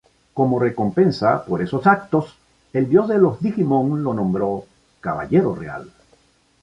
Cómo 0.33 0.57
recompensa 0.59 1.45
por 1.45 1.61
esos 1.61 1.85
actos, 1.85 2.33
el 2.73 2.89
Dios 2.89 3.07
de 3.07 3.19
los 3.19 3.39
Digimon 3.39 4.03
le 4.03 4.15
nombró 4.15 4.65
Caballero 4.99 5.53
Real. 5.53 5.91